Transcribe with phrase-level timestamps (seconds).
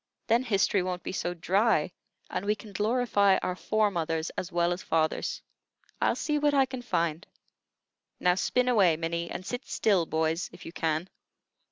[0.25, 1.91] Then history won't be so dry,
[2.27, 5.43] and we can glorify our fore mothers as well as fathers."
[6.01, 7.23] "I'll see what I can find.
[8.19, 11.07] Now spin away, Minnie, and sit still, boys, if you can."